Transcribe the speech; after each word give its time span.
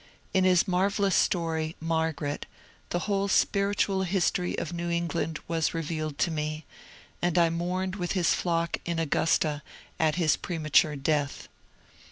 In 0.33 0.45
his 0.45 0.67
marvellous 0.67 1.13
story 1.15 1.75
^^ 1.75 1.75
Mar 1.87 2.11
garet" 2.11 2.47
the 2.89 3.01
whole 3.05 3.27
spiritual 3.27 4.01
history 4.01 4.57
of 4.57 4.73
New 4.73 4.89
England 4.89 5.39
was 5.47 5.75
revealed 5.75 6.17
to 6.17 6.31
me, 6.31 6.65
and 7.21 7.37
I 7.37 7.51
mourned 7.51 7.97
witii 7.97 8.13
his 8.13 8.33
flock 8.33 8.79
in 8.83 8.97
Augusta 8.97 9.61
at 9.99 10.15
his 10.15 10.37
premature 10.37 10.95
death. 10.95 11.47